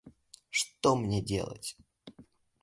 Что 0.49 0.95
мне 0.95 1.21
делать? 1.21 1.77